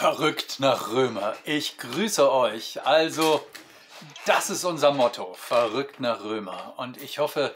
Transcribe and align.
Verrückt 0.00 0.60
nach 0.60 0.92
Römer. 0.92 1.36
Ich 1.44 1.76
grüße 1.76 2.32
euch. 2.32 2.86
Also, 2.86 3.46
das 4.24 4.48
ist 4.48 4.64
unser 4.64 4.92
Motto. 4.92 5.34
Verrückt 5.34 6.00
nach 6.00 6.24
Römer. 6.24 6.72
Und 6.78 6.96
ich 7.02 7.18
hoffe, 7.18 7.54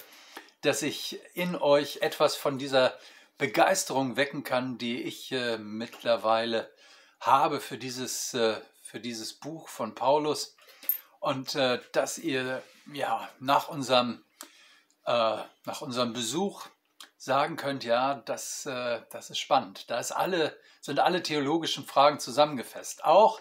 dass 0.61 0.83
ich 0.83 1.19
in 1.33 1.57
euch 1.57 2.03
etwas 2.03 2.37
von 2.37 2.59
dieser 2.59 2.99
Begeisterung 3.39 4.19
wecken 4.19 4.45
kann, 4.45 4.77
die 4.77 5.05
ich 5.05 5.33
äh, 5.33 5.57
mittlerweile 5.57 6.71
habe 7.19 7.61
für 7.61 7.79
dieses, 7.79 8.35
äh, 8.35 8.61
für 8.83 9.01
dieses 9.01 9.33
Buch 9.33 9.69
von 9.69 9.95
Paulus. 9.95 10.55
Und 11.21 11.55
äh, 11.55 11.81
dass 11.93 12.19
ihr 12.19 12.63
ja 12.93 13.27
nach 13.41 13.69
unserem, 13.69 14.23
äh, 15.07 15.39
nach 15.65 15.81
unserem 15.81 16.13
Besuch 16.13 16.67
sagen 17.25 17.57
könnt, 17.57 17.85
ja, 17.85 18.17
das, 18.27 18.67
äh, 18.67 19.01
das 19.11 19.31
ist 19.31 19.39
spannend. 19.39 19.91
Da 19.91 19.99
ist 19.99 20.13
alle, 20.13 20.57
sind 20.81 21.01
alle 21.01 21.23
theologischen 21.23 21.85
Fragen 21.87 22.21
zusammengefasst. 22.21 23.05
Auch 23.05 23.41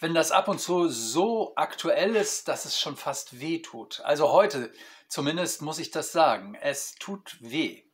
wenn 0.00 0.14
das 0.14 0.32
ab 0.32 0.48
und 0.48 0.60
zu 0.60 0.88
so 0.88 1.52
aktuell 1.56 2.16
ist, 2.16 2.48
dass 2.48 2.64
es 2.64 2.80
schon 2.80 2.96
fast 2.96 3.38
weh 3.38 3.60
tut. 3.60 4.00
Also 4.00 4.32
heute 4.32 4.72
zumindest 5.08 5.62
muss 5.62 5.78
ich 5.78 5.90
das 5.90 6.10
sagen. 6.10 6.54
Es 6.54 6.96
tut 6.96 7.36
weh. 7.40 7.84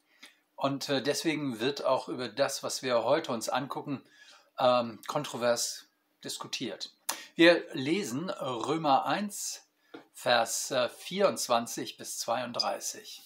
Und 0.54 0.88
äh, 0.88 1.02
deswegen 1.02 1.60
wird 1.60 1.84
auch 1.84 2.08
über 2.08 2.28
das, 2.28 2.62
was 2.62 2.82
wir 2.82 3.04
heute 3.04 3.32
uns 3.32 3.50
angucken, 3.50 4.02
ähm, 4.58 5.00
kontrovers 5.06 5.86
diskutiert. 6.24 6.94
Wir 7.34 7.66
lesen 7.74 8.30
Römer 8.30 9.04
1, 9.04 9.62
Vers 10.14 10.72
24 10.96 11.92
äh, 11.92 11.96
bis 11.98 12.18
32. 12.20 13.22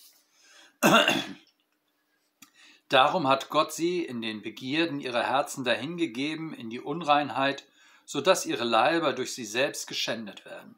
Darum 2.90 3.28
hat 3.28 3.50
Gott 3.50 3.72
sie 3.72 4.04
in 4.04 4.20
den 4.20 4.42
Begierden 4.42 5.00
ihrer 5.00 5.22
Herzen 5.22 5.64
dahingegeben, 5.64 6.52
in 6.52 6.70
die 6.70 6.80
Unreinheit, 6.80 7.64
so 8.04 8.20
dass 8.20 8.46
ihre 8.46 8.64
Leiber 8.64 9.12
durch 9.12 9.32
sie 9.32 9.44
selbst 9.44 9.86
geschändet 9.86 10.44
werden. 10.44 10.74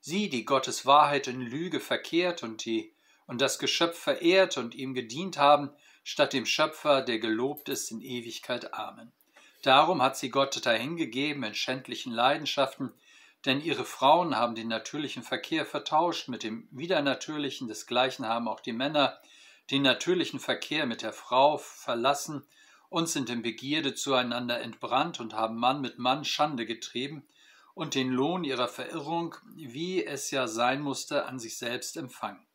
Sie, 0.00 0.28
die 0.28 0.44
Gottes 0.44 0.86
Wahrheit 0.86 1.28
in 1.28 1.40
Lüge 1.40 1.78
verkehrt 1.78 2.42
und, 2.42 2.64
die, 2.64 2.92
und 3.28 3.40
das 3.40 3.60
Geschöpf 3.60 3.96
verehrt 3.96 4.58
und 4.58 4.74
ihm 4.74 4.92
gedient 4.92 5.38
haben, 5.38 5.70
statt 6.02 6.32
dem 6.32 6.46
Schöpfer, 6.46 7.00
der 7.00 7.20
gelobt 7.20 7.68
ist 7.68 7.92
in 7.92 8.00
Ewigkeit. 8.00 8.74
Amen. 8.74 9.12
Darum 9.62 10.02
hat 10.02 10.16
sie 10.16 10.30
Gott 10.30 10.66
dahingegeben 10.66 11.44
in 11.44 11.54
schändlichen 11.54 12.12
Leidenschaften, 12.12 12.92
denn 13.44 13.60
ihre 13.60 13.84
Frauen 13.84 14.36
haben 14.36 14.56
den 14.56 14.66
natürlichen 14.66 15.22
Verkehr 15.22 15.64
vertauscht 15.64 16.26
mit 16.26 16.42
dem 16.42 16.66
widernatürlichen, 16.72 17.68
desgleichen 17.68 18.26
haben 18.26 18.48
auch 18.48 18.58
die 18.58 18.72
Männer 18.72 19.20
den 19.70 19.82
natürlichen 19.82 20.40
Verkehr 20.40 20.86
mit 20.86 21.02
der 21.02 21.12
Frau 21.12 21.58
verlassen 21.58 22.46
und 22.88 23.08
sind 23.08 23.30
in 23.30 23.42
Begierde 23.42 23.94
zueinander 23.94 24.60
entbrannt 24.60 25.20
und 25.20 25.34
haben 25.34 25.56
Mann 25.56 25.80
mit 25.80 25.98
Mann 25.98 26.24
Schande 26.24 26.66
getrieben 26.66 27.26
und 27.74 27.94
den 27.94 28.10
Lohn 28.10 28.44
ihrer 28.44 28.68
Verirrung, 28.68 29.34
wie 29.54 30.04
es 30.04 30.30
ja 30.30 30.46
sein 30.46 30.82
musste, 30.82 31.24
an 31.24 31.38
sich 31.38 31.56
selbst 31.56 31.96
empfangen. 31.96 32.46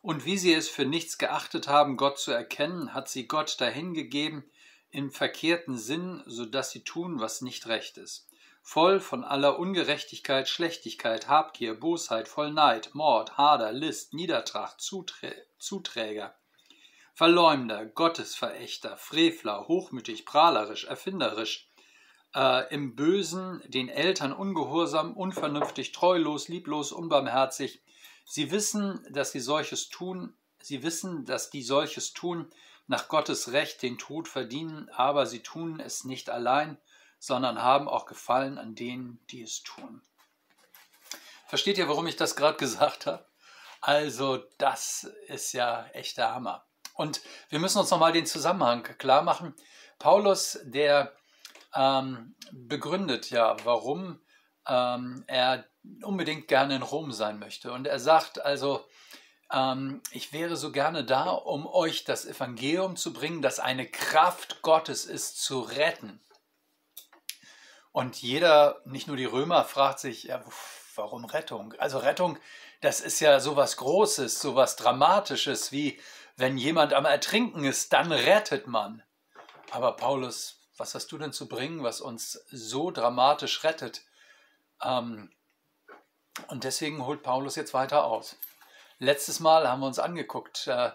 Und 0.00 0.26
wie 0.26 0.38
sie 0.38 0.52
es 0.52 0.68
für 0.68 0.84
nichts 0.84 1.18
geachtet 1.18 1.66
haben, 1.66 1.96
Gott 1.96 2.18
zu 2.18 2.30
erkennen, 2.30 2.92
hat 2.94 3.08
sie 3.08 3.26
Gott 3.26 3.60
dahingegeben 3.60 4.44
in 4.90 5.10
verkehrten 5.10 5.76
Sinn, 5.76 6.22
so 6.26 6.44
dass 6.44 6.70
sie 6.70 6.84
tun, 6.84 7.18
was 7.18 7.40
nicht 7.40 7.66
recht 7.66 7.96
ist. 7.96 8.28
Voll 8.66 8.98
von 8.98 9.24
aller 9.24 9.58
Ungerechtigkeit, 9.58 10.48
Schlechtigkeit, 10.48 11.28
Habgier, 11.28 11.78
Bosheit, 11.78 12.28
voll 12.28 12.50
Neid, 12.50 12.94
Mord, 12.94 13.36
Hader, 13.36 13.72
List, 13.72 14.14
Niedertracht, 14.14 14.80
Zuträ 14.80 15.34
Zuträger, 15.58 16.34
Verleumder, 17.12 17.84
Gottesverächter, 17.84 18.96
Frevler, 18.96 19.68
hochmütig, 19.68 20.24
prahlerisch, 20.24 20.84
erfinderisch, 20.84 21.68
äh, 22.34 22.66
im 22.72 22.96
Bösen, 22.96 23.62
den 23.66 23.90
Eltern 23.90 24.32
ungehorsam, 24.32 25.14
unvernünftig, 25.14 25.92
treulos, 25.92 26.48
lieblos, 26.48 26.90
unbarmherzig. 26.90 27.82
Sie 28.24 28.50
wissen, 28.50 29.06
dass 29.10 29.32
sie 29.32 29.40
solches 29.40 29.90
tun, 29.90 30.38
sie 30.62 30.82
wissen, 30.82 31.26
dass 31.26 31.50
die 31.50 31.62
solches 31.62 32.14
tun, 32.14 32.50
nach 32.86 33.08
Gottes 33.08 33.52
Recht 33.52 33.82
den 33.82 33.98
Tod 33.98 34.26
verdienen, 34.26 34.88
aber 34.88 35.26
sie 35.26 35.40
tun 35.40 35.80
es 35.80 36.04
nicht 36.04 36.30
allein, 36.30 36.78
sondern 37.26 37.62
haben 37.62 37.88
auch 37.88 38.06
Gefallen 38.06 38.58
an 38.58 38.74
denen, 38.74 39.18
die 39.30 39.42
es 39.42 39.62
tun. 39.62 40.02
Versteht 41.46 41.78
ihr, 41.78 41.88
warum 41.88 42.06
ich 42.06 42.16
das 42.16 42.36
gerade 42.36 42.56
gesagt 42.58 43.06
habe? 43.06 43.24
Also, 43.80 44.38
das 44.58 45.04
ist 45.26 45.52
ja 45.52 45.86
echt 45.92 46.16
der 46.16 46.34
Hammer. 46.34 46.64
Und 46.94 47.20
wir 47.48 47.58
müssen 47.58 47.78
uns 47.78 47.90
nochmal 47.90 48.12
den 48.12 48.26
Zusammenhang 48.26 48.82
klar 48.98 49.22
machen. 49.22 49.54
Paulus, 49.98 50.58
der 50.64 51.12
ähm, 51.74 52.34
begründet 52.52 53.30
ja, 53.30 53.56
warum 53.64 54.20
ähm, 54.66 55.24
er 55.26 55.64
unbedingt 56.02 56.48
gerne 56.48 56.76
in 56.76 56.82
Rom 56.82 57.12
sein 57.12 57.38
möchte. 57.38 57.72
Und 57.72 57.86
er 57.86 57.98
sagt 57.98 58.40
also, 58.40 58.86
ähm, 59.52 60.02
ich 60.12 60.32
wäre 60.32 60.56
so 60.56 60.72
gerne 60.72 61.04
da, 61.04 61.30
um 61.30 61.66
euch 61.66 62.04
das 62.04 62.26
Evangelium 62.26 62.96
zu 62.96 63.12
bringen, 63.12 63.42
das 63.42 63.60
eine 63.60 63.86
Kraft 63.86 64.62
Gottes 64.62 65.04
ist, 65.04 65.42
zu 65.42 65.60
retten. 65.60 66.20
Und 67.94 68.20
jeder, 68.20 68.80
nicht 68.86 69.06
nur 69.06 69.16
die 69.16 69.24
Römer, 69.24 69.62
fragt 69.62 70.00
sich, 70.00 70.24
ja, 70.24 70.42
warum 70.96 71.24
Rettung? 71.24 71.74
Also 71.78 71.98
Rettung, 71.98 72.40
das 72.80 72.98
ist 73.00 73.20
ja 73.20 73.38
sowas 73.38 73.76
Großes, 73.76 74.40
sowas 74.40 74.74
Dramatisches, 74.74 75.70
wie 75.70 76.00
wenn 76.36 76.58
jemand 76.58 76.92
am 76.92 77.04
Ertrinken 77.04 77.62
ist, 77.62 77.92
dann 77.92 78.10
rettet 78.10 78.66
man. 78.66 79.04
Aber 79.70 79.94
Paulus, 79.94 80.58
was 80.76 80.96
hast 80.96 81.12
du 81.12 81.18
denn 81.18 81.32
zu 81.32 81.46
bringen, 81.46 81.84
was 81.84 82.00
uns 82.00 82.44
so 82.50 82.90
dramatisch 82.90 83.62
rettet? 83.62 84.02
Ähm, 84.82 85.32
und 86.48 86.64
deswegen 86.64 87.06
holt 87.06 87.22
Paulus 87.22 87.54
jetzt 87.54 87.74
weiter 87.74 88.06
aus. 88.06 88.34
Letztes 88.98 89.38
Mal 89.38 89.68
haben 89.68 89.78
wir 89.78 89.86
uns 89.86 90.00
angeguckt, 90.00 90.66
äh, 90.66 90.90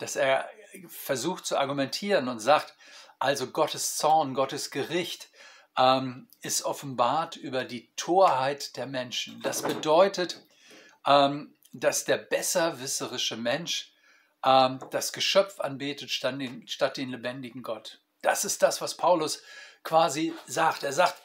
dass 0.00 0.16
er 0.16 0.46
versucht 0.88 1.46
zu 1.46 1.56
argumentieren 1.56 2.28
und 2.28 2.40
sagt, 2.40 2.76
also 3.18 3.46
Gottes 3.46 3.96
Zorn, 3.96 4.34
Gottes 4.34 4.70
Gericht 4.70 5.30
ähm, 5.78 6.28
ist 6.42 6.64
offenbart 6.64 7.36
über 7.36 7.64
die 7.64 7.90
Torheit 7.96 8.76
der 8.76 8.86
Menschen. 8.86 9.40
Das 9.42 9.62
bedeutet, 9.62 10.42
ähm, 11.06 11.54
dass 11.72 12.04
der 12.04 12.18
besserwisserische 12.18 13.36
Mensch 13.36 13.92
ähm, 14.44 14.80
das 14.90 15.12
Geschöpf 15.12 15.60
anbetet 15.60 16.10
statt 16.10 16.38
den, 16.38 16.66
statt 16.68 16.96
den 16.96 17.10
lebendigen 17.10 17.62
Gott. 17.62 18.00
Das 18.20 18.44
ist 18.44 18.62
das, 18.62 18.80
was 18.80 18.96
Paulus 18.96 19.42
quasi 19.82 20.34
sagt. 20.46 20.82
Er 20.82 20.92
sagt, 20.92 21.20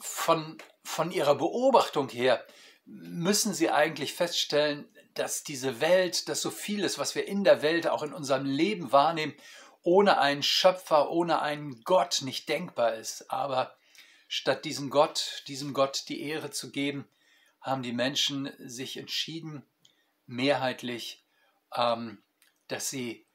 von, 0.00 0.58
von 0.82 1.10
ihrer 1.10 1.34
Beobachtung 1.34 2.08
her 2.08 2.44
müssen 2.84 3.54
sie 3.54 3.70
eigentlich 3.70 4.14
feststellen, 4.14 4.88
dass 5.14 5.44
diese 5.44 5.80
Welt, 5.80 6.28
dass 6.28 6.40
so 6.40 6.50
vieles, 6.50 6.98
was 6.98 7.14
wir 7.14 7.28
in 7.28 7.44
der 7.44 7.62
Welt, 7.62 7.86
auch 7.86 8.02
in 8.02 8.12
unserem 8.12 8.46
Leben 8.46 8.92
wahrnehmen, 8.92 9.34
ohne 9.82 10.18
einen 10.18 10.42
Schöpfer, 10.42 11.10
ohne 11.10 11.42
einen 11.42 11.82
Gott 11.84 12.22
nicht 12.22 12.48
denkbar 12.48 12.94
ist. 12.94 13.30
Aber 13.30 13.74
statt 14.34 14.64
diesem 14.64 14.88
Gott, 14.88 15.42
diesem 15.46 15.74
Gott 15.74 16.08
die 16.08 16.22
Ehre 16.22 16.50
zu 16.50 16.70
geben, 16.70 17.06
haben 17.60 17.82
die 17.82 17.92
Menschen 17.92 18.50
sich 18.58 18.96
entschieden, 18.96 19.62
mehrheitlich 20.24 21.22
ähm, 21.74 22.22
dass 22.66 22.88
sie 22.88 23.26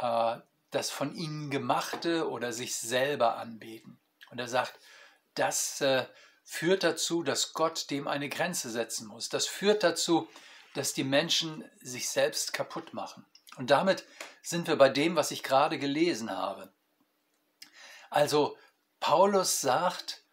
äh, 0.00 0.36
das 0.70 0.90
von 0.90 1.12
ihnen 1.16 1.50
gemachte 1.50 2.30
oder 2.30 2.52
sich 2.52 2.76
selber 2.76 3.36
anbeten. 3.36 3.98
Und 4.30 4.38
er 4.38 4.46
sagt, 4.46 4.78
das 5.34 5.80
äh, 5.80 6.06
führt 6.44 6.84
dazu, 6.84 7.24
dass 7.24 7.52
Gott 7.52 7.90
dem 7.90 8.06
eine 8.06 8.28
Grenze 8.28 8.70
setzen 8.70 9.08
muss. 9.08 9.28
Das 9.28 9.48
führt 9.48 9.82
dazu, 9.82 10.28
dass 10.74 10.92
die 10.92 11.02
Menschen 11.02 11.68
sich 11.80 12.08
selbst 12.08 12.52
kaputt 12.52 12.94
machen. 12.94 13.26
Und 13.56 13.72
damit 13.72 14.06
sind 14.40 14.68
wir 14.68 14.76
bei 14.76 14.88
dem, 14.88 15.16
was 15.16 15.32
ich 15.32 15.42
gerade 15.42 15.80
gelesen 15.80 16.30
habe. 16.30 16.72
Also 18.08 18.56
Paulus 19.00 19.60
sagt, 19.60 20.23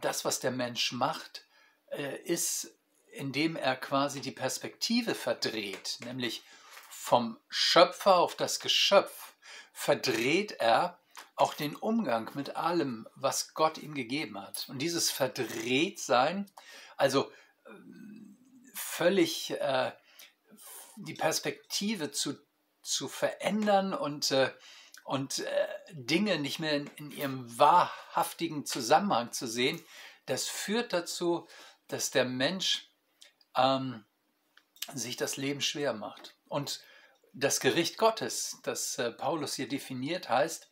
das, 0.00 0.24
was 0.24 0.40
der 0.40 0.50
Mensch 0.50 0.92
macht, 0.92 1.46
äh, 1.90 2.16
ist, 2.22 2.74
indem 3.12 3.56
er 3.56 3.76
quasi 3.76 4.20
die 4.20 4.32
Perspektive 4.32 5.14
verdreht, 5.14 5.98
nämlich 6.04 6.42
vom 6.90 7.38
Schöpfer 7.48 8.16
auf 8.16 8.36
das 8.36 8.60
Geschöpf 8.60 9.34
verdreht 9.72 10.52
er 10.52 10.98
auch 11.36 11.54
den 11.54 11.76
Umgang 11.76 12.30
mit 12.34 12.56
allem, 12.56 13.08
was 13.14 13.54
Gott 13.54 13.78
ihm 13.78 13.94
gegeben 13.94 14.40
hat. 14.40 14.68
Und 14.68 14.80
dieses 14.80 15.10
Verdrehtsein, 15.10 16.50
also 16.96 17.30
äh, 17.64 17.70
völlig 18.74 19.52
äh, 19.52 19.92
die 20.96 21.14
Perspektive 21.14 22.10
zu, 22.10 22.36
zu 22.82 23.08
verändern 23.08 23.94
und, 23.94 24.30
äh, 24.32 24.50
und 25.08 25.38
äh, 25.38 25.68
Dinge 25.92 26.38
nicht 26.38 26.58
mehr 26.58 26.74
in, 26.74 26.86
in 26.96 27.10
ihrem 27.10 27.58
wahrhaftigen 27.58 28.66
Zusammenhang 28.66 29.32
zu 29.32 29.46
sehen, 29.46 29.82
das 30.26 30.48
führt 30.48 30.92
dazu, 30.92 31.48
dass 31.86 32.10
der 32.10 32.26
Mensch 32.26 32.90
ähm, 33.56 34.04
sich 34.92 35.16
das 35.16 35.38
Leben 35.38 35.62
schwer 35.62 35.94
macht. 35.94 36.34
Und 36.48 36.82
das 37.32 37.60
Gericht 37.60 37.96
Gottes, 37.96 38.58
das 38.64 38.98
äh, 38.98 39.10
Paulus 39.10 39.54
hier 39.54 39.66
definiert, 39.66 40.28
heißt, 40.28 40.70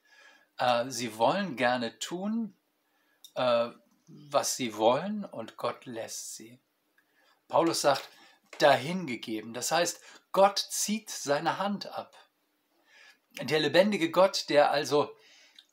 äh, 0.58 0.84
sie 0.90 1.16
wollen 1.16 1.56
gerne 1.56 1.98
tun, 1.98 2.54
äh, 3.36 3.70
was 4.06 4.56
sie 4.56 4.76
wollen 4.76 5.24
und 5.24 5.56
Gott 5.56 5.86
lässt 5.86 6.36
sie. 6.36 6.60
Paulus 7.48 7.80
sagt, 7.80 8.06
dahingegeben. 8.58 9.54
Das 9.54 9.72
heißt, 9.72 9.98
Gott 10.32 10.58
zieht 10.58 11.08
seine 11.08 11.56
Hand 11.58 11.86
ab. 11.86 12.14
Der 13.42 13.60
lebendige 13.60 14.10
Gott, 14.10 14.48
der 14.48 14.70
also 14.70 15.14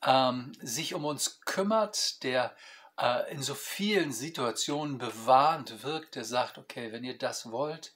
ähm, 0.01 0.51
sich 0.61 0.93
um 0.93 1.05
uns 1.05 1.41
kümmert, 1.41 2.23
der 2.23 2.55
äh, 2.99 3.31
in 3.31 3.41
so 3.41 3.55
vielen 3.55 4.11
Situationen 4.11 4.97
bewahrend 4.97 5.83
wirkt, 5.83 6.15
der 6.15 6.25
sagt, 6.25 6.57
okay, 6.57 6.91
wenn 6.91 7.03
ihr 7.03 7.17
das 7.17 7.51
wollt, 7.51 7.95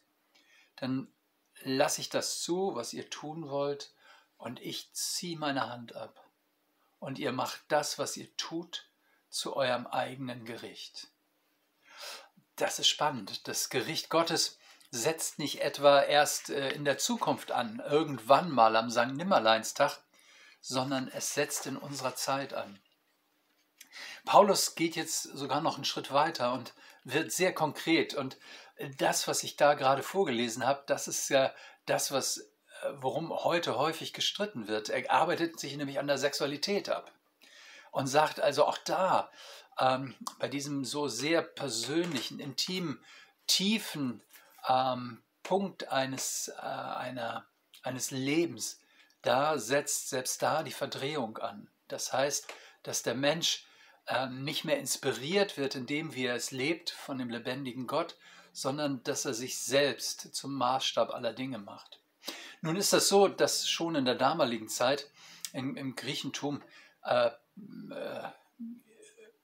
dann 0.77 1.11
lasse 1.63 2.01
ich 2.01 2.09
das 2.09 2.41
zu, 2.41 2.75
was 2.75 2.93
ihr 2.93 3.09
tun 3.09 3.49
wollt, 3.49 3.93
und 4.37 4.61
ich 4.61 4.93
ziehe 4.93 5.37
meine 5.37 5.67
Hand 5.67 5.95
ab. 5.95 6.23
Und 6.99 7.17
ihr 7.17 7.31
macht 7.31 7.61
das, 7.69 7.97
was 7.97 8.17
ihr 8.17 8.35
tut, 8.37 8.87
zu 9.29 9.55
eurem 9.55 9.87
eigenen 9.87 10.45
Gericht. 10.45 11.07
Das 12.55 12.79
ist 12.79 12.87
spannend. 12.87 13.47
Das 13.47 13.69
Gericht 13.69 14.09
Gottes 14.09 14.57
setzt 14.91 15.39
nicht 15.39 15.61
etwa 15.61 16.01
erst 16.01 16.49
äh, 16.49 16.71
in 16.71 16.85
der 16.85 16.97
Zukunft 16.97 17.51
an, 17.51 17.81
irgendwann 17.87 18.49
mal 18.49 18.75
am 18.75 18.89
St. 18.89 19.13
Nimmerleinstag, 19.13 19.99
sondern 20.61 21.07
es 21.07 21.33
setzt 21.33 21.65
in 21.65 21.77
unserer 21.77 22.15
Zeit 22.15 22.53
an. 22.53 22.79
Paulus 24.25 24.75
geht 24.75 24.95
jetzt 24.95 25.23
sogar 25.23 25.61
noch 25.61 25.75
einen 25.75 25.85
Schritt 25.85 26.11
weiter 26.11 26.53
und 26.53 26.73
wird 27.03 27.31
sehr 27.31 27.53
konkret. 27.53 28.13
Und 28.13 28.37
das, 28.97 29.27
was 29.27 29.43
ich 29.43 29.55
da 29.55 29.73
gerade 29.73 30.03
vorgelesen 30.03 30.65
habe, 30.65 30.83
das 30.85 31.07
ist 31.07 31.29
ja 31.29 31.53
das, 31.85 32.11
was, 32.11 32.37
äh, 32.37 32.93
worum 32.95 33.31
heute 33.31 33.77
häufig 33.77 34.13
gestritten 34.13 34.67
wird. 34.67 34.89
Er 34.89 35.09
arbeitet 35.11 35.59
sich 35.59 35.75
nämlich 35.77 35.99
an 35.99 36.07
der 36.07 36.17
Sexualität 36.17 36.89
ab 36.89 37.11
und 37.91 38.07
sagt 38.07 38.39
also 38.39 38.65
auch 38.65 38.77
da, 38.79 39.31
ähm, 39.79 40.15
bei 40.39 40.47
diesem 40.47 40.85
so 40.85 41.07
sehr 41.07 41.41
persönlichen, 41.41 42.39
intimen, 42.39 43.03
tiefen 43.47 44.21
ähm, 44.67 45.23
Punkt 45.43 45.91
eines, 45.91 46.49
äh, 46.49 46.61
einer, 46.61 47.45
eines 47.83 48.11
Lebens, 48.11 48.79
da 49.21 49.57
setzt 49.57 50.09
selbst 50.09 50.41
da 50.41 50.63
die 50.63 50.71
Verdrehung 50.71 51.37
an. 51.37 51.69
Das 51.87 52.13
heißt, 52.13 52.47
dass 52.83 53.03
der 53.03 53.15
Mensch 53.15 53.65
äh, 54.07 54.27
nicht 54.27 54.65
mehr 54.65 54.77
inspiriert 54.77 55.57
wird 55.57 55.75
in 55.75 55.85
dem, 55.85 56.15
wie 56.15 56.25
er 56.25 56.35
es 56.35 56.51
lebt 56.51 56.89
von 56.89 57.17
dem 57.17 57.29
lebendigen 57.29 57.87
Gott, 57.87 58.17
sondern 58.51 59.03
dass 59.03 59.25
er 59.25 59.33
sich 59.33 59.59
selbst 59.59 60.33
zum 60.35 60.53
Maßstab 60.55 61.13
aller 61.13 61.33
Dinge 61.33 61.59
macht. 61.59 61.99
Nun 62.61 62.75
ist 62.75 62.93
das 62.93 63.07
so, 63.07 63.27
dass 63.27 63.69
schon 63.69 63.95
in 63.95 64.05
der 64.05 64.15
damaligen 64.15 64.67
Zeit 64.67 65.09
im, 65.53 65.75
im 65.75 65.95
Griechentum 65.95 66.61
äh, 67.03 67.27
äh, 67.27 68.29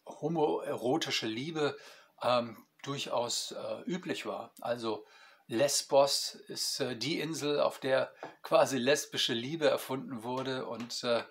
homoerotische 0.05 1.27
Liebe 1.27 1.77
ähm, 2.21 2.65
durchaus 2.83 3.51
äh, 3.51 3.81
üblich 3.85 4.25
war. 4.25 4.53
Also 4.61 5.05
Lesbos 5.47 6.35
ist 6.47 6.79
äh, 6.79 6.95
die 6.95 7.19
Insel, 7.19 7.59
auf 7.59 7.79
der 7.79 8.13
quasi 8.43 8.77
lesbische 8.77 9.33
Liebe 9.33 9.67
erfunden 9.67 10.23
wurde 10.23 10.65
und 10.67 11.03
äh, 11.03 11.23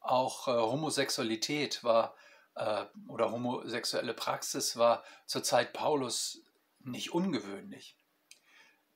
auch 0.00 0.48
äh, 0.48 0.52
Homosexualität 0.52 1.82
war 1.82 2.14
äh, 2.54 2.84
oder 3.08 3.30
homosexuelle 3.30 4.14
Praxis 4.14 4.76
war 4.76 5.04
zur 5.26 5.42
Zeit 5.42 5.72
Paulus 5.72 6.42
nicht 6.80 7.12
ungewöhnlich. 7.12 7.96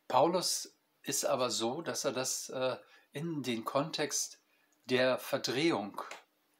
Paulus 0.08 0.76
ist 1.02 1.24
aber 1.24 1.50
so, 1.50 1.82
dass 1.82 2.04
er 2.04 2.12
das 2.12 2.48
äh, 2.50 2.76
in 3.12 3.42
den 3.42 3.64
Kontext 3.64 4.40
der 4.86 5.18
Verdrehung 5.18 6.00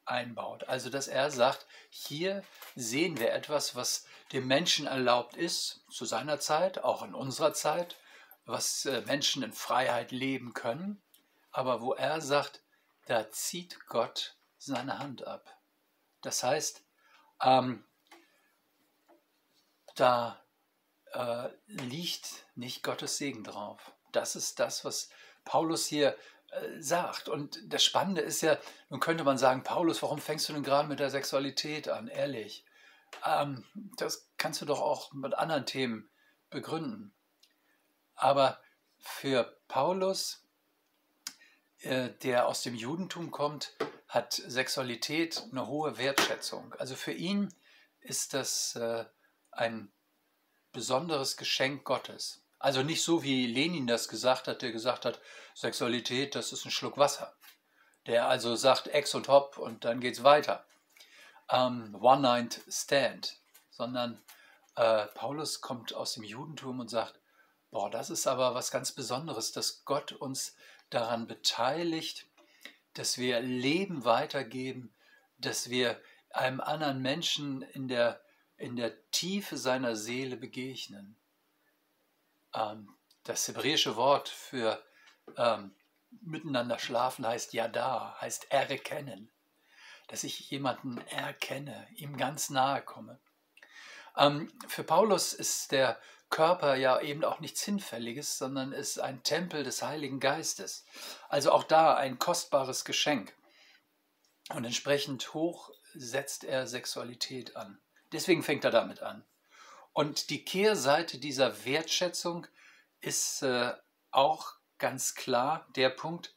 einbaut. 0.05 0.65
Also 0.65 0.89
dass 0.89 1.07
er 1.07 1.31
sagt, 1.31 1.65
hier 1.89 2.43
sehen 2.75 3.19
wir 3.19 3.31
etwas, 3.33 3.75
was 3.75 4.05
dem 4.33 4.47
Menschen 4.47 4.87
erlaubt 4.87 5.35
ist, 5.35 5.85
zu 5.89 6.05
seiner 6.05 6.39
Zeit, 6.39 6.83
auch 6.83 7.03
in 7.03 7.13
unserer 7.13 7.53
Zeit, 7.53 7.95
was 8.45 8.85
äh, 8.85 9.01
Menschen 9.01 9.43
in 9.43 9.53
Freiheit 9.53 10.11
leben 10.11 10.53
können, 10.53 11.01
aber 11.51 11.81
wo 11.81 11.93
er 11.93 12.19
sagt, 12.19 12.61
da 13.05 13.29
zieht 13.29 13.85
Gott 13.87 14.35
seine 14.57 14.99
Hand 14.99 15.25
ab. 15.25 15.55
Das 16.21 16.43
heißt, 16.43 16.83
ähm, 17.41 17.85
da 19.95 20.41
äh, 21.11 21.49
liegt 21.67 22.45
nicht 22.55 22.81
Gottes 22.81 23.17
Segen 23.17 23.43
drauf. 23.43 23.93
Das 24.11 24.35
ist 24.35 24.59
das, 24.59 24.83
was 24.83 25.09
Paulus 25.45 25.85
hier 25.85 26.17
äh, 26.49 26.81
sagt. 26.81 27.29
Und 27.29 27.59
das 27.71 27.83
Spannende 27.83 28.21
ist 28.21 28.41
ja, 28.41 28.57
nun 28.89 28.99
könnte 28.99 29.23
man 29.23 29.37
sagen, 29.37 29.63
Paulus, 29.63 30.01
warum 30.01 30.19
fängst 30.19 30.49
du 30.49 30.53
denn 30.53 30.63
gerade 30.63 30.87
mit 30.87 30.99
der 30.99 31.11
Sexualität 31.11 31.87
an? 31.87 32.07
Ehrlich. 32.07 32.65
Ähm, 33.25 33.65
das 33.97 34.29
kannst 34.37 34.61
du 34.61 34.65
doch 34.65 34.81
auch 34.81 35.11
mit 35.13 35.33
anderen 35.33 35.65
Themen 35.65 36.09
begründen. 36.49 37.15
Aber 38.15 38.59
für 38.99 39.59
Paulus, 39.67 40.45
äh, 41.79 42.09
der 42.23 42.47
aus 42.47 42.61
dem 42.63 42.75
Judentum 42.75 43.31
kommt, 43.31 43.73
hat 44.07 44.33
Sexualität 44.33 45.43
eine 45.51 45.67
hohe 45.67 45.97
Wertschätzung. 45.97 46.73
Also 46.75 46.95
für 46.95 47.13
ihn 47.13 47.53
ist 47.99 48.33
das 48.33 48.75
äh, 48.75 49.05
ein 49.51 49.91
besonderes 50.71 51.37
Geschenk 51.37 51.83
Gottes. 51.83 52.43
Also 52.59 52.81
nicht 52.83 53.03
so, 53.03 53.23
wie 53.23 53.47
Lenin 53.47 53.87
das 53.87 54.07
gesagt 54.07 54.47
hat, 54.47 54.61
der 54.61 54.71
gesagt 54.71 55.05
hat, 55.05 55.19
Sexualität, 55.53 56.35
das 56.35 56.53
ist 56.53 56.65
ein 56.65 56.71
Schluck 56.71 56.97
Wasser. 56.97 57.35
Der 58.07 58.27
also 58.27 58.55
sagt 58.55 58.87
Ex 58.87 59.15
und 59.15 59.27
Hop 59.27 59.57
und 59.57 59.83
dann 59.85 59.99
geht's 59.99 60.23
weiter. 60.23 60.65
Ähm, 61.49 61.95
One-Night-Stand. 61.99 63.37
Sondern 63.71 64.21
äh, 64.75 65.07
Paulus 65.07 65.61
kommt 65.61 65.93
aus 65.93 66.13
dem 66.13 66.23
Judentum 66.23 66.79
und 66.79 66.89
sagt, 66.89 67.19
boah, 67.71 67.89
das 67.89 68.09
ist 68.09 68.27
aber 68.27 68.53
was 68.55 68.71
ganz 68.71 68.91
Besonderes, 68.91 69.51
dass 69.51 69.83
Gott 69.85 70.11
uns 70.11 70.55
daran 70.89 71.27
beteiligt, 71.27 72.27
dass 72.93 73.17
wir 73.17 73.39
Leben 73.41 74.05
weitergeben, 74.05 74.93
dass 75.37 75.69
wir 75.69 75.99
einem 76.29 76.61
anderen 76.61 77.01
Menschen 77.01 77.61
in 77.61 77.87
der, 77.87 78.21
in 78.57 78.75
der 78.75 78.93
Tiefe 79.11 79.57
seiner 79.57 79.95
Seele 79.95 80.37
begegnen. 80.37 81.15
Ähm, 82.53 82.95
das 83.23 83.47
hebräische 83.47 83.95
Wort 83.95 84.29
für 84.29 84.83
ähm, 85.37 85.73
miteinander 86.21 86.79
schlafen 86.79 87.25
heißt 87.25 87.53
Yada, 87.53 88.17
heißt 88.19 88.51
erkennen. 88.51 89.31
Dass 90.13 90.23
ich 90.23 90.51
jemanden 90.51 90.99
erkenne, 91.07 91.87
ihm 91.95 92.17
ganz 92.17 92.51
nahe 92.51 92.83
komme. 92.83 93.19
Ähm, 94.15 94.53
für 94.67 94.83
Paulus 94.83 95.33
ist 95.33 95.71
der 95.71 95.99
Körper 96.29 96.75
ja 96.75 97.01
eben 97.01 97.23
auch 97.23 97.39
nichts 97.39 97.63
Hinfälliges, 97.63 98.37
sondern 98.37 98.73
ist 98.73 98.99
ein 98.99 99.23
Tempel 99.23 99.63
des 99.63 99.81
Heiligen 99.81 100.19
Geistes. 100.19 100.85
Also 101.29 101.51
auch 101.51 101.63
da 101.63 101.95
ein 101.95 102.19
kostbares 102.19 102.85
Geschenk. 102.85 103.33
Und 104.49 104.65
entsprechend 104.65 105.33
hoch 105.33 105.71
setzt 105.95 106.43
er 106.43 106.67
Sexualität 106.67 107.55
an. 107.55 107.81
Deswegen 108.11 108.43
fängt 108.43 108.65
er 108.65 108.71
damit 108.71 109.01
an. 109.01 109.25
Und 109.93 110.29
die 110.29 110.45
Kehrseite 110.45 111.17
dieser 111.17 111.65
Wertschätzung 111.65 112.45
ist 113.01 113.41
äh, 113.41 113.73
auch 114.11 114.57
ganz 114.77 115.15
klar 115.15 115.65
der 115.75 115.89
Punkt, 115.89 116.35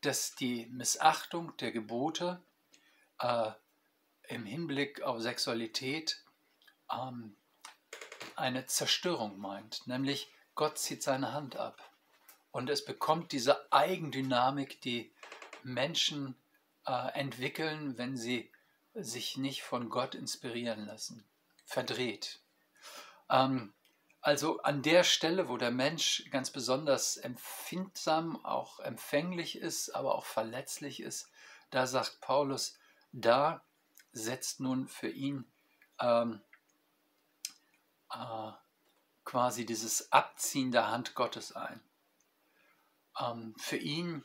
dass 0.00 0.34
die 0.34 0.66
Missachtung 0.72 1.56
der 1.58 1.70
Gebote 1.70 2.42
äh, 3.22 3.52
im 4.28 4.44
Hinblick 4.44 5.02
auf 5.02 5.20
Sexualität 5.20 6.22
ähm, 6.92 7.36
eine 8.36 8.66
Zerstörung 8.66 9.38
meint, 9.38 9.86
nämlich 9.86 10.32
Gott 10.54 10.78
zieht 10.78 11.02
seine 11.02 11.32
Hand 11.32 11.56
ab. 11.56 11.90
Und 12.50 12.68
es 12.68 12.84
bekommt 12.84 13.32
diese 13.32 13.72
Eigendynamik, 13.72 14.80
die 14.82 15.12
Menschen 15.62 16.36
äh, 16.86 17.12
entwickeln, 17.14 17.96
wenn 17.96 18.16
sie 18.16 18.50
sich 18.94 19.38
nicht 19.38 19.62
von 19.62 19.88
Gott 19.88 20.14
inspirieren 20.14 20.86
lassen, 20.86 21.24
verdreht. 21.64 22.40
Ähm, 23.30 23.72
also 24.20 24.60
an 24.60 24.82
der 24.82 25.02
Stelle, 25.02 25.48
wo 25.48 25.56
der 25.56 25.70
Mensch 25.70 26.24
ganz 26.30 26.50
besonders 26.50 27.16
empfindsam, 27.16 28.44
auch 28.44 28.80
empfänglich 28.80 29.58
ist, 29.58 29.90
aber 29.90 30.14
auch 30.14 30.26
verletzlich 30.26 31.00
ist, 31.00 31.30
da 31.70 31.86
sagt 31.86 32.20
Paulus, 32.20 32.78
da 33.12 33.64
setzt 34.12 34.60
nun 34.60 34.88
für 34.88 35.08
ihn 35.08 35.50
ähm, 36.00 36.40
äh, 38.10 38.52
quasi 39.24 39.64
dieses 39.64 40.12
Abziehen 40.12 40.72
der 40.72 40.90
Hand 40.90 41.14
Gottes 41.14 41.52
ein. 41.52 41.80
Ähm, 43.18 43.54
für 43.58 43.76
ihn 43.76 44.24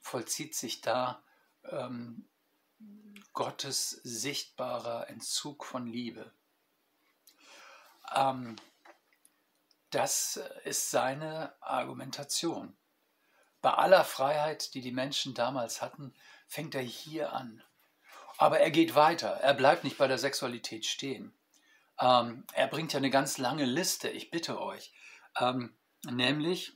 vollzieht 0.00 0.54
sich 0.54 0.80
da 0.80 1.22
ähm, 1.64 2.28
Gottes 3.32 3.90
sichtbarer 3.90 5.08
Entzug 5.08 5.64
von 5.64 5.86
Liebe. 5.86 6.32
Ähm, 8.14 8.56
das 9.90 10.40
ist 10.64 10.90
seine 10.90 11.54
Argumentation. 11.62 12.76
Bei 13.60 13.74
aller 13.74 14.04
Freiheit, 14.04 14.74
die 14.74 14.80
die 14.80 14.92
Menschen 14.92 15.34
damals 15.34 15.80
hatten, 15.80 16.14
fängt 16.46 16.74
er 16.74 16.82
hier 16.82 17.32
an. 17.32 17.62
Aber 18.36 18.60
er 18.60 18.70
geht 18.70 18.94
weiter. 18.94 19.28
Er 19.28 19.54
bleibt 19.54 19.84
nicht 19.84 19.98
bei 19.98 20.08
der 20.08 20.18
Sexualität 20.18 20.86
stehen. 20.86 21.32
ähm, 22.00 22.44
er 22.52 22.66
bringt 22.66 22.92
ja 22.92 22.98
eine 22.98 23.10
ganz 23.10 23.38
lange 23.38 23.64
Liste, 23.64 24.08
ich 24.08 24.30
bitte 24.30 24.60
euch. 24.60 24.92
Ähm, 25.38 25.76
nämlich, 26.04 26.72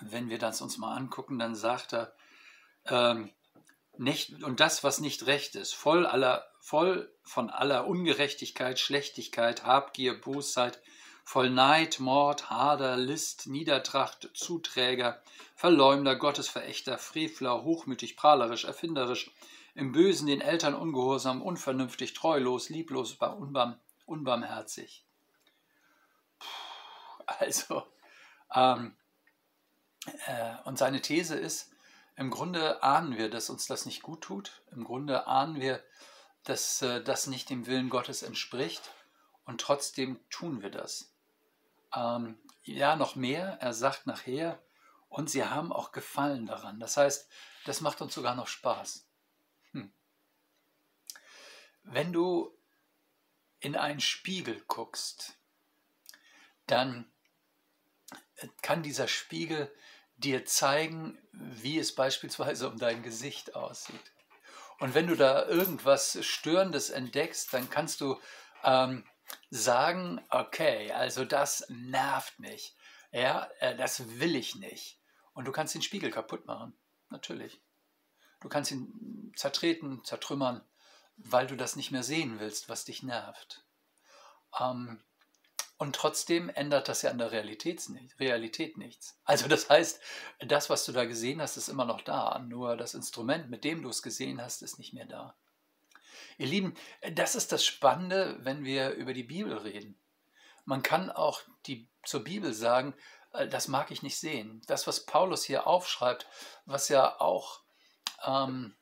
wenn 0.00 0.28
wir 0.28 0.38
das 0.38 0.60
uns 0.60 0.76
mal 0.76 0.96
angucken, 0.96 1.38
dann 1.38 1.54
sagt 1.54 1.94
er, 1.94 2.14
ähm, 2.86 3.32
nicht, 3.96 4.42
und 4.42 4.60
das, 4.60 4.84
was 4.84 5.00
nicht 5.00 5.26
recht 5.26 5.54
ist, 5.56 5.74
voll, 5.74 6.06
aller, 6.06 6.46
voll 6.60 7.12
von 7.22 7.50
aller 7.50 7.86
Ungerechtigkeit, 7.86 8.78
Schlechtigkeit, 8.78 9.64
Habgier, 9.64 10.20
Bosheit, 10.20 10.80
voll 11.24 11.50
Neid, 11.50 12.00
Mord, 12.00 12.48
Hader, 12.48 12.96
List, 12.96 13.48
Niedertracht, 13.48 14.30
Zuträger, 14.34 15.22
Verleumder, 15.54 16.16
Gottesverächter, 16.16 16.96
Frevler, 16.98 17.64
hochmütig, 17.64 18.16
prahlerisch, 18.16 18.64
erfinderisch, 18.64 19.30
im 19.78 19.92
Bösen 19.92 20.26
den 20.26 20.40
Eltern 20.40 20.74
ungehorsam, 20.74 21.40
unvernünftig, 21.40 22.12
treulos, 22.12 22.68
lieblos, 22.68 23.14
unbarm, 23.14 23.78
unbarmherzig. 24.06 25.06
Also, 27.26 27.84
ähm, 28.52 28.96
äh, 30.26 30.56
und 30.64 30.78
seine 30.78 31.00
These 31.00 31.36
ist, 31.36 31.70
im 32.16 32.30
Grunde 32.30 32.82
ahnen 32.82 33.16
wir, 33.16 33.30
dass 33.30 33.50
uns 33.50 33.66
das 33.66 33.86
nicht 33.86 34.02
gut 34.02 34.22
tut. 34.22 34.62
Im 34.72 34.82
Grunde 34.82 35.28
ahnen 35.28 35.60
wir, 35.60 35.80
dass 36.42 36.82
äh, 36.82 37.00
das 37.00 37.28
nicht 37.28 37.48
dem 37.48 37.66
Willen 37.66 37.88
Gottes 37.88 38.24
entspricht. 38.24 38.90
Und 39.44 39.60
trotzdem 39.60 40.18
tun 40.28 40.60
wir 40.60 40.70
das. 40.70 41.12
Ähm, 41.94 42.36
ja, 42.64 42.96
noch 42.96 43.14
mehr, 43.14 43.58
er 43.60 43.72
sagt 43.72 44.08
nachher, 44.08 44.58
und 45.08 45.30
sie 45.30 45.44
haben 45.44 45.72
auch 45.72 45.92
Gefallen 45.92 46.46
daran. 46.46 46.80
Das 46.80 46.96
heißt, 46.96 47.28
das 47.64 47.80
macht 47.80 48.00
uns 48.00 48.12
sogar 48.12 48.34
noch 48.34 48.48
Spaß. 48.48 49.07
Wenn 51.90 52.12
du 52.12 52.54
in 53.60 53.74
einen 53.74 54.00
Spiegel 54.00 54.62
guckst, 54.68 55.38
dann 56.66 57.10
kann 58.60 58.82
dieser 58.82 59.08
Spiegel 59.08 59.74
dir 60.16 60.44
zeigen, 60.44 61.18
wie 61.32 61.78
es 61.78 61.94
beispielsweise 61.94 62.68
um 62.68 62.78
dein 62.78 63.02
Gesicht 63.02 63.54
aussieht. 63.54 64.12
Und 64.80 64.94
wenn 64.94 65.06
du 65.06 65.16
da 65.16 65.46
irgendwas 65.46 66.18
Störendes 66.24 66.90
entdeckst, 66.90 67.54
dann 67.54 67.70
kannst 67.70 68.02
du 68.02 68.20
ähm, 68.64 69.04
sagen, 69.48 70.20
okay, 70.28 70.92
also 70.92 71.24
das 71.24 71.64
nervt 71.70 72.38
mich. 72.38 72.76
Ja, 73.12 73.48
äh, 73.60 73.74
das 73.76 74.20
will 74.20 74.36
ich 74.36 74.56
nicht. 74.56 75.00
Und 75.32 75.46
du 75.46 75.52
kannst 75.52 75.74
den 75.74 75.82
Spiegel 75.82 76.10
kaputt 76.10 76.44
machen. 76.44 76.76
Natürlich. 77.08 77.62
Du 78.40 78.50
kannst 78.50 78.70
ihn 78.72 79.32
zertreten, 79.34 80.04
zertrümmern, 80.04 80.67
weil 81.18 81.46
du 81.46 81.56
das 81.56 81.76
nicht 81.76 81.90
mehr 81.90 82.02
sehen 82.02 82.40
willst, 82.40 82.68
was 82.68 82.84
dich 82.84 83.02
nervt. 83.02 83.64
Ähm, 84.58 85.02
und 85.76 85.94
trotzdem 85.94 86.48
ändert 86.48 86.88
das 86.88 87.02
ja 87.02 87.10
an 87.10 87.18
der 87.18 87.30
Realität, 87.30 87.80
Realität 88.18 88.78
nichts. 88.78 89.16
Also 89.24 89.46
das 89.46 89.70
heißt, 89.70 90.00
das, 90.40 90.70
was 90.70 90.84
du 90.84 90.92
da 90.92 91.04
gesehen 91.04 91.40
hast, 91.40 91.56
ist 91.56 91.68
immer 91.68 91.84
noch 91.84 92.00
da. 92.00 92.40
Nur 92.40 92.76
das 92.76 92.94
Instrument, 92.94 93.48
mit 93.48 93.62
dem 93.62 93.82
du 93.82 93.88
es 93.88 94.02
gesehen 94.02 94.42
hast, 94.42 94.62
ist 94.62 94.78
nicht 94.78 94.92
mehr 94.92 95.06
da. 95.06 95.36
Ihr 96.36 96.46
Lieben, 96.46 96.74
das 97.12 97.36
ist 97.36 97.52
das 97.52 97.64
Spannende, 97.64 98.38
wenn 98.40 98.64
wir 98.64 98.90
über 98.90 99.12
die 99.12 99.22
Bibel 99.22 99.56
reden. 99.56 99.96
Man 100.64 100.82
kann 100.82 101.10
auch 101.10 101.42
die, 101.66 101.88
zur 102.04 102.24
Bibel 102.24 102.52
sagen, 102.52 102.94
äh, 103.32 103.46
das 103.46 103.68
mag 103.68 103.90
ich 103.92 104.02
nicht 104.02 104.18
sehen. 104.18 104.62
Das, 104.66 104.86
was 104.86 105.06
Paulus 105.06 105.44
hier 105.44 105.66
aufschreibt, 105.66 106.26
was 106.66 106.88
ja 106.88 107.20
auch 107.20 107.62
ähm, 108.26 108.74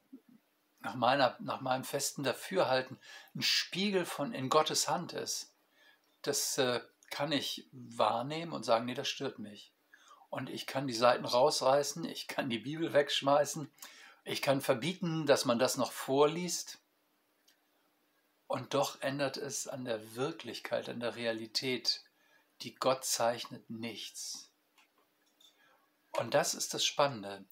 nach, 0.86 0.94
meiner, 0.94 1.36
nach 1.40 1.60
meinem 1.60 1.82
festen 1.82 2.22
Dafürhalten 2.22 2.96
ein 3.34 3.42
Spiegel 3.42 4.04
von 4.04 4.32
in 4.32 4.48
Gottes 4.48 4.88
Hand 4.88 5.14
ist, 5.14 5.52
das 6.22 6.58
äh, 6.58 6.80
kann 7.10 7.32
ich 7.32 7.68
wahrnehmen 7.72 8.52
und 8.52 8.62
sagen, 8.62 8.84
nee, 8.84 8.94
das 8.94 9.08
stört 9.08 9.40
mich. 9.40 9.72
Und 10.30 10.48
ich 10.48 10.64
kann 10.64 10.86
die 10.86 10.94
Seiten 10.94 11.24
rausreißen, 11.24 12.04
ich 12.04 12.28
kann 12.28 12.48
die 12.48 12.60
Bibel 12.60 12.92
wegschmeißen, 12.92 13.68
ich 14.22 14.42
kann 14.42 14.60
verbieten, 14.60 15.26
dass 15.26 15.44
man 15.44 15.58
das 15.58 15.76
noch 15.76 15.90
vorliest. 15.90 16.78
Und 18.46 18.74
doch 18.74 19.00
ändert 19.00 19.36
es 19.36 19.66
an 19.66 19.84
der 19.84 20.14
Wirklichkeit, 20.14 20.88
an 20.88 21.00
der 21.00 21.16
Realität, 21.16 22.04
die 22.62 22.76
Gott 22.76 23.04
zeichnet, 23.04 23.68
nichts. 23.68 24.52
Und 26.12 26.34
das 26.34 26.54
ist 26.54 26.74
das 26.74 26.84
Spannende, 26.84 27.44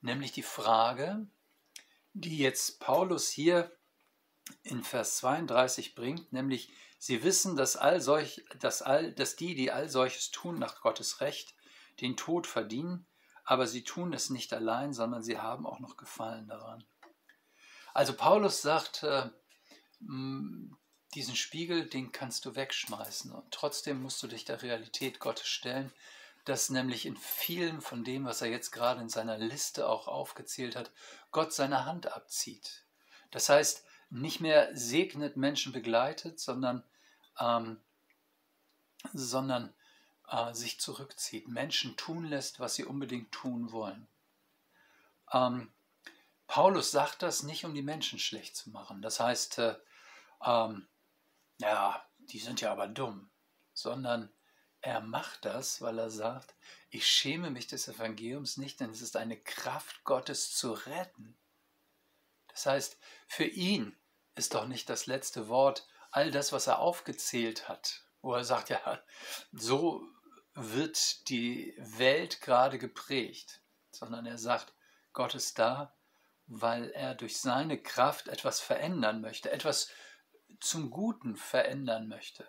nämlich 0.00 0.32
die 0.32 0.42
Frage, 0.42 1.28
die 2.12 2.38
jetzt 2.38 2.80
Paulus 2.80 3.28
hier 3.28 3.76
in 4.62 4.82
Vers 4.82 5.16
32 5.18 5.94
bringt, 5.94 6.32
nämlich 6.32 6.72
sie 6.98 7.22
wissen, 7.22 7.56
dass, 7.56 7.76
all 7.76 8.00
solch, 8.00 8.44
dass, 8.58 8.82
all, 8.82 9.12
dass 9.12 9.36
die, 9.36 9.54
die 9.54 9.70
all 9.70 9.88
solches 9.88 10.30
tun 10.30 10.58
nach 10.58 10.80
Gottes 10.80 11.20
Recht, 11.20 11.54
den 12.00 12.16
Tod 12.16 12.46
verdienen, 12.46 13.06
aber 13.44 13.66
sie 13.66 13.84
tun 13.84 14.12
es 14.12 14.30
nicht 14.30 14.52
allein, 14.52 14.92
sondern 14.92 15.22
sie 15.22 15.38
haben 15.38 15.66
auch 15.66 15.80
noch 15.80 15.96
Gefallen 15.96 16.48
daran. 16.48 16.84
Also 17.92 18.14
Paulus 18.14 18.62
sagt, 18.62 19.02
äh, 19.02 19.28
diesen 21.14 21.36
Spiegel, 21.36 21.86
den 21.86 22.12
kannst 22.12 22.44
du 22.44 22.54
wegschmeißen. 22.54 23.32
Und 23.32 23.50
trotzdem 23.50 24.00
musst 24.00 24.22
du 24.22 24.28
dich 24.28 24.44
der 24.44 24.62
Realität 24.62 25.18
Gottes 25.18 25.48
stellen, 25.48 25.92
dass 26.44 26.70
nämlich 26.70 27.06
in 27.06 27.16
vielen 27.16 27.80
von 27.80 28.04
dem, 28.04 28.24
was 28.24 28.42
er 28.42 28.48
jetzt 28.48 28.70
gerade 28.70 29.00
in 29.00 29.08
seiner 29.08 29.38
Liste 29.38 29.88
auch 29.88 30.08
aufgezählt 30.08 30.76
hat, 30.76 30.90
Gott 31.30 31.52
seine 31.52 31.84
Hand 31.84 32.12
abzieht. 32.12 32.84
Das 33.30 33.48
heißt, 33.48 33.84
nicht 34.10 34.40
mehr 34.40 34.70
segnet 34.74 35.36
Menschen 35.36 35.72
begleitet, 35.72 36.40
sondern, 36.40 36.82
ähm, 37.38 37.80
sondern 39.12 39.72
äh, 40.28 40.52
sich 40.52 40.80
zurückzieht, 40.80 41.48
Menschen 41.48 41.96
tun 41.96 42.24
lässt, 42.24 42.60
was 42.60 42.74
sie 42.74 42.84
unbedingt 42.84 43.30
tun 43.32 43.72
wollen. 43.72 44.08
Ähm, 45.32 45.72
Paulus 46.46 46.90
sagt 46.90 47.22
das 47.22 47.44
nicht, 47.44 47.64
um 47.64 47.74
die 47.74 47.82
Menschen 47.82 48.18
schlecht 48.18 48.56
zu 48.56 48.70
machen. 48.70 49.02
Das 49.02 49.20
heißt, 49.20 49.58
äh, 49.58 49.76
ähm, 50.44 50.88
ja, 51.58 52.04
die 52.18 52.40
sind 52.40 52.60
ja 52.60 52.72
aber 52.72 52.88
dumm, 52.88 53.30
sondern 53.72 54.32
er 54.82 55.00
macht 55.00 55.44
das, 55.44 55.80
weil 55.80 55.98
er 55.98 56.10
sagt, 56.10 56.54
ich 56.90 57.06
schäme 57.06 57.50
mich 57.50 57.66
des 57.66 57.88
Evangeliums 57.88 58.56
nicht, 58.56 58.80
denn 58.80 58.90
es 58.90 59.02
ist 59.02 59.16
eine 59.16 59.38
Kraft 59.38 60.04
Gottes 60.04 60.56
zu 60.56 60.72
retten. 60.72 61.36
Das 62.48 62.66
heißt, 62.66 62.98
für 63.28 63.44
ihn 63.44 63.96
ist 64.34 64.54
doch 64.54 64.66
nicht 64.66 64.88
das 64.88 65.06
letzte 65.06 65.48
Wort 65.48 65.86
all 66.10 66.30
das, 66.30 66.52
was 66.52 66.66
er 66.66 66.78
aufgezählt 66.78 67.68
hat, 67.68 68.04
wo 68.22 68.34
er 68.34 68.44
sagt, 68.44 68.70
ja, 68.70 69.02
so 69.52 70.02
wird 70.54 71.28
die 71.28 71.74
Welt 71.78 72.40
gerade 72.40 72.78
geprägt, 72.78 73.60
sondern 73.90 74.26
er 74.26 74.38
sagt, 74.38 74.74
Gott 75.12 75.34
ist 75.34 75.58
da, 75.58 75.96
weil 76.46 76.90
er 76.90 77.14
durch 77.14 77.38
seine 77.38 77.80
Kraft 77.80 78.28
etwas 78.28 78.60
verändern 78.60 79.20
möchte, 79.20 79.52
etwas 79.52 79.90
zum 80.58 80.90
Guten 80.90 81.36
verändern 81.36 82.08
möchte. 82.08 82.48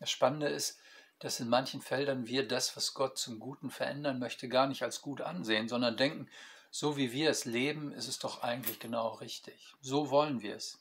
Das 0.00 0.10
Spannende 0.10 0.48
ist, 0.48 0.80
dass 1.22 1.38
in 1.38 1.48
manchen 1.48 1.80
Feldern 1.80 2.26
wir 2.26 2.46
das, 2.48 2.76
was 2.76 2.94
Gott 2.94 3.16
zum 3.16 3.38
Guten 3.38 3.70
verändern 3.70 4.18
möchte, 4.18 4.48
gar 4.48 4.66
nicht 4.66 4.82
als 4.82 5.02
gut 5.02 5.20
ansehen, 5.20 5.68
sondern 5.68 5.96
denken, 5.96 6.28
so 6.72 6.96
wie 6.96 7.12
wir 7.12 7.30
es 7.30 7.44
leben, 7.44 7.92
ist 7.92 8.08
es 8.08 8.18
doch 8.18 8.42
eigentlich 8.42 8.80
genau 8.80 9.10
richtig. 9.14 9.72
So 9.80 10.10
wollen 10.10 10.42
wir 10.42 10.56
es. 10.56 10.80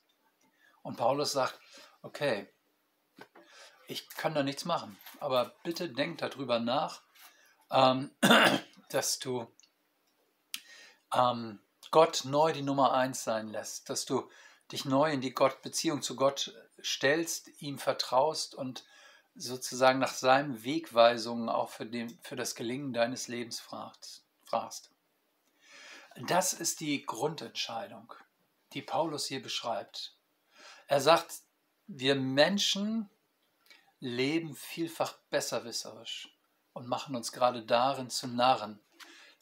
Und 0.81 0.97
Paulus 0.97 1.31
sagt, 1.31 1.59
okay, 2.01 2.49
ich 3.87 4.09
kann 4.09 4.33
da 4.33 4.41
nichts 4.41 4.65
machen, 4.65 4.97
aber 5.19 5.53
bitte 5.63 5.89
denk 5.89 6.17
darüber 6.17 6.59
nach, 6.59 7.03
ähm, 7.69 8.09
dass 8.89 9.19
du 9.19 9.45
ähm, 11.13 11.59
Gott 11.91 12.25
neu 12.25 12.51
die 12.51 12.63
Nummer 12.63 12.93
eins 12.93 13.23
sein 13.23 13.49
lässt, 13.49 13.91
dass 13.91 14.05
du 14.05 14.27
dich 14.71 14.85
neu 14.85 15.11
in 15.11 15.21
die 15.21 15.35
Gott, 15.35 15.61
Beziehung 15.61 16.01
zu 16.01 16.15
Gott 16.15 16.51
stellst, 16.83 17.61
ihm 17.61 17.77
vertraust 17.77 18.55
und 18.55 18.85
sozusagen 19.41 19.99
nach 19.99 20.13
seinen 20.13 20.63
Wegweisungen 20.63 21.49
auch 21.49 21.69
für, 21.69 21.85
den, 21.85 22.17
für 22.21 22.35
das 22.35 22.55
Gelingen 22.55 22.93
deines 22.93 23.27
Lebens 23.27 23.59
fragst. 23.59 24.91
Das 26.27 26.53
ist 26.53 26.79
die 26.79 27.05
Grundentscheidung, 27.05 28.13
die 28.73 28.81
Paulus 28.81 29.25
hier 29.25 29.41
beschreibt. 29.41 30.15
Er 30.87 31.01
sagt, 31.01 31.41
wir 31.87 32.15
Menschen 32.15 33.09
leben 33.99 34.55
vielfach 34.55 35.13
besserwisserisch 35.29 36.35
und 36.73 36.87
machen 36.87 37.15
uns 37.15 37.31
gerade 37.31 37.63
darin 37.63 38.09
zu 38.09 38.27
Narren, 38.27 38.79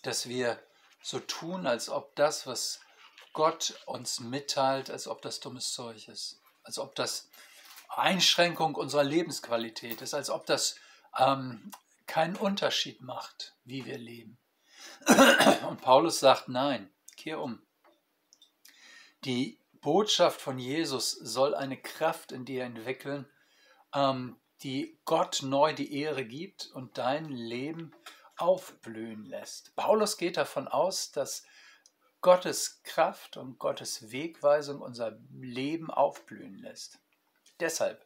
dass 0.04 0.28
wir 0.28 0.62
so 1.02 1.20
tun, 1.20 1.66
als 1.66 1.90
ob 1.90 2.16
das, 2.16 2.46
was 2.46 2.80
Gott 3.34 3.80
uns 3.86 4.20
mitteilt, 4.20 4.90
als 4.90 5.08
ob 5.08 5.22
das 5.22 5.40
dummes 5.40 5.74
Zeug 5.74 6.08
ist, 6.08 6.42
als 6.64 6.78
ob 6.78 6.96
das 6.96 7.30
Einschränkung 7.90 8.76
unserer 8.76 9.04
Lebensqualität 9.04 10.02
ist, 10.02 10.14
als 10.14 10.30
ob 10.30 10.46
das 10.46 10.76
ähm, 11.18 11.72
keinen 12.08 12.36
Unterschied 12.36 13.02
macht, 13.02 13.56
wie 13.66 13.86
wir 13.86 13.98
leben. 13.98 14.38
Und 15.68 15.82
Paulus 15.82 16.20
sagt, 16.20 16.48
nein, 16.48 16.90
kehr 17.18 17.40
um. 17.40 17.62
Die 19.26 19.60
Botschaft 19.82 20.40
von 20.40 20.60
Jesus 20.60 21.12
soll 21.12 21.56
eine 21.56 21.78
Kraft 21.78 22.32
in 22.32 22.46
dir 22.46 22.64
entwickeln, 22.64 23.28
ähm, 23.94 24.38
die 24.64 24.98
Gott 25.06 25.42
neu 25.42 25.74
die 25.74 26.02
Ehre 26.02 26.26
gibt 26.26 26.70
und 26.74 26.98
dein 26.98 27.30
Leben 27.30 27.94
aufblühen 28.38 29.26
lässt. 29.26 29.76
Paulus 29.76 30.18
geht 30.18 30.38
davon 30.38 30.68
aus, 30.68 31.12
dass 31.12 31.44
Gottes 32.22 32.82
Kraft 32.84 33.38
und 33.38 33.60
Gottes 33.60 34.12
Wegweisung 34.12 34.82
unser 34.82 35.18
Leben 35.32 35.90
aufblühen 35.90 36.58
lässt. 36.58 37.00
Deshalb 37.60 38.06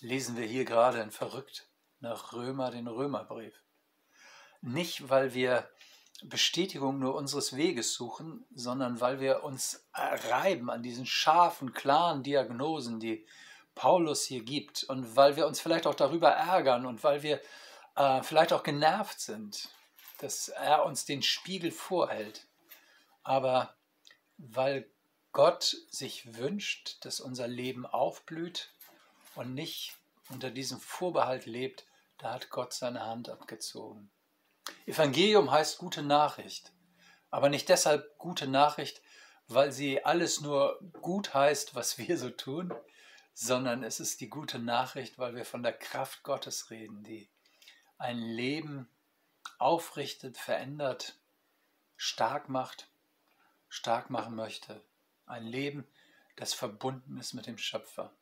lesen 0.00 0.36
wir 0.36 0.46
hier 0.46 0.64
gerade 0.64 1.00
in 1.00 1.12
Verrückt 1.12 1.68
nach 2.00 2.32
Römer 2.32 2.70
den 2.70 2.88
Römerbrief. 2.88 3.54
Nicht, 4.62 5.08
weil 5.08 5.32
wir 5.32 5.70
Bestätigung 6.22 6.98
nur 6.98 7.14
unseres 7.14 7.56
Weges 7.56 7.94
suchen, 7.94 8.44
sondern 8.54 9.00
weil 9.00 9.20
wir 9.20 9.44
uns 9.44 9.88
reiben 9.94 10.70
an 10.70 10.82
diesen 10.82 11.06
scharfen, 11.06 11.72
klaren 11.72 12.22
Diagnosen, 12.22 13.00
die 13.00 13.26
Paulus 13.74 14.24
hier 14.24 14.42
gibt 14.42 14.84
und 14.84 15.16
weil 15.16 15.36
wir 15.36 15.46
uns 15.46 15.60
vielleicht 15.60 15.86
auch 15.86 15.94
darüber 15.94 16.30
ärgern 16.30 16.84
und 16.84 17.02
weil 17.04 17.22
wir 17.22 17.40
äh, 17.96 18.22
vielleicht 18.22 18.52
auch 18.52 18.62
genervt 18.62 19.20
sind, 19.20 19.68
dass 20.18 20.48
er 20.48 20.84
uns 20.84 21.04
den 21.04 21.22
Spiegel 21.22 21.70
vorhält. 21.70 22.46
Aber 23.22 23.74
weil 24.36 24.90
Gott 25.32 25.76
sich 25.90 26.36
wünscht, 26.36 27.04
dass 27.04 27.20
unser 27.20 27.46
Leben 27.46 27.86
aufblüht 27.86 28.72
und 29.34 29.54
nicht 29.54 29.96
unter 30.28 30.50
diesem 30.50 30.80
Vorbehalt 30.80 31.46
lebt, 31.46 31.86
da 32.18 32.34
hat 32.34 32.50
Gott 32.50 32.72
seine 32.72 33.04
Hand 33.04 33.28
abgezogen. 33.28 34.10
Evangelium 34.86 35.50
heißt 35.50 35.78
gute 35.78 36.02
Nachricht, 36.02 36.72
aber 37.30 37.48
nicht 37.48 37.68
deshalb 37.68 38.18
gute 38.18 38.46
Nachricht, 38.46 39.02
weil 39.48 39.72
sie 39.72 40.04
alles 40.04 40.40
nur 40.40 40.78
gut 41.00 41.34
heißt, 41.34 41.74
was 41.74 41.98
wir 41.98 42.18
so 42.18 42.30
tun, 42.30 42.72
sondern 43.32 43.82
es 43.82 44.00
ist 44.00 44.20
die 44.20 44.28
gute 44.28 44.58
Nachricht, 44.58 45.18
weil 45.18 45.34
wir 45.34 45.44
von 45.44 45.62
der 45.62 45.72
Kraft 45.72 46.22
Gottes 46.22 46.70
reden, 46.70 47.02
die 47.02 47.28
ein 47.98 48.18
Leben 48.18 48.88
aufrichtet, 49.58 50.36
verändert, 50.36 51.18
stark 51.96 52.48
macht, 52.48 52.88
stark 53.68 54.10
machen 54.10 54.34
möchte. 54.34 54.84
Ein 55.26 55.46
Leben, 55.46 55.86
das 56.36 56.54
verbunden 56.54 57.18
ist 57.18 57.34
mit 57.34 57.46
dem 57.46 57.58
Schöpfer. 57.58 58.14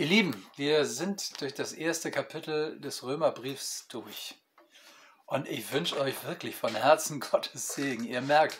Ihr 0.00 0.06
Lieben, 0.06 0.46
wir 0.56 0.86
sind 0.86 1.42
durch 1.42 1.52
das 1.52 1.74
erste 1.74 2.10
Kapitel 2.10 2.80
des 2.80 3.02
Römerbriefs 3.02 3.86
durch. 3.88 4.34
Und 5.26 5.46
ich 5.46 5.70
wünsche 5.72 6.00
euch 6.00 6.24
wirklich 6.24 6.56
von 6.56 6.74
Herzen 6.74 7.20
Gottes 7.30 7.74
Segen. 7.74 8.04
Ihr 8.06 8.22
merkt, 8.22 8.58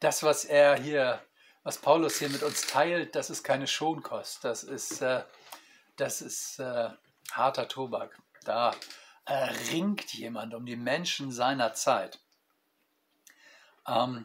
das, 0.00 0.22
was 0.22 0.46
er 0.46 0.80
hier, 0.80 1.22
was 1.62 1.76
Paulus 1.76 2.18
hier 2.18 2.30
mit 2.30 2.42
uns 2.42 2.62
teilt, 2.62 3.14
das 3.14 3.28
ist 3.28 3.42
keine 3.42 3.66
Schonkost. 3.66 4.42
Das 4.44 4.64
ist, 4.64 5.02
äh, 5.02 5.24
das 5.96 6.22
ist 6.22 6.58
äh, 6.58 6.88
harter 7.32 7.68
Tobak. 7.68 8.18
Da 8.46 8.74
ringt 9.70 10.14
jemand 10.14 10.54
um 10.54 10.64
die 10.64 10.76
Menschen 10.76 11.30
seiner 11.30 11.74
Zeit. 11.74 12.18
Ähm, 13.86 14.24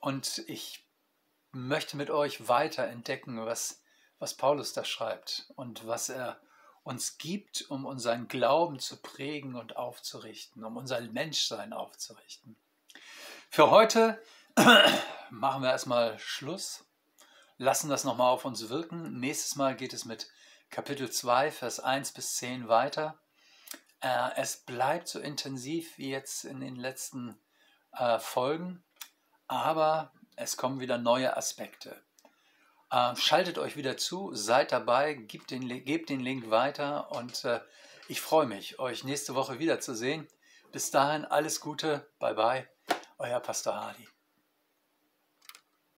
und 0.00 0.42
ich 0.48 0.84
möchte 1.52 1.96
mit 1.96 2.10
euch 2.10 2.48
weiter 2.48 2.88
entdecken, 2.88 3.46
was, 3.46 3.80
was 4.20 4.34
Paulus 4.34 4.72
da 4.72 4.84
schreibt 4.84 5.50
und 5.56 5.86
was 5.86 6.10
er 6.10 6.40
uns 6.84 7.18
gibt, 7.18 7.68
um 7.70 7.84
unseren 7.84 8.28
Glauben 8.28 8.78
zu 8.78 8.96
prägen 9.02 9.56
und 9.56 9.76
aufzurichten, 9.76 10.64
um 10.64 10.76
unser 10.76 11.00
Menschsein 11.00 11.72
aufzurichten. 11.72 12.56
Für 13.48 13.70
heute 13.70 14.22
machen 15.30 15.62
wir 15.62 15.70
erstmal 15.70 16.18
Schluss, 16.18 16.84
lassen 17.58 17.90
das 17.90 18.04
nochmal 18.04 18.30
auf 18.30 18.44
uns 18.44 18.68
wirken. 18.68 19.18
Nächstes 19.18 19.56
Mal 19.56 19.74
geht 19.74 19.92
es 19.92 20.04
mit 20.04 20.30
Kapitel 20.70 21.10
2, 21.10 21.50
Vers 21.50 21.80
1 21.80 22.12
bis 22.12 22.36
10 22.36 22.68
weiter. 22.68 23.18
Äh, 24.00 24.30
es 24.36 24.58
bleibt 24.58 25.08
so 25.08 25.18
intensiv 25.18 25.98
wie 25.98 26.10
jetzt 26.10 26.44
in 26.44 26.60
den 26.60 26.76
letzten 26.76 27.38
äh, 27.92 28.18
Folgen, 28.18 28.82
aber 29.46 30.12
es 30.36 30.56
kommen 30.56 30.80
wieder 30.80 30.98
neue 30.98 31.36
Aspekte. 31.36 32.02
Äh, 32.90 33.16
schaltet 33.16 33.58
euch 33.58 33.76
wieder 33.76 33.96
zu, 33.96 34.34
seid 34.34 34.72
dabei, 34.72 35.14
gebt 35.14 35.50
den, 35.50 35.68
gebt 35.84 36.10
den 36.10 36.20
Link 36.20 36.50
weiter 36.50 37.12
und 37.12 37.44
äh, 37.44 37.60
ich 38.08 38.20
freue 38.20 38.46
mich, 38.46 38.78
euch 38.80 39.04
nächste 39.04 39.34
Woche 39.34 39.58
wiederzusehen. 39.58 40.26
Bis 40.72 40.90
dahin 40.90 41.24
alles 41.24 41.60
Gute, 41.60 42.08
bye 42.18 42.34
bye, 42.34 42.68
euer 43.18 43.40
Pastor 43.40 43.74
Hardy. 43.74 44.08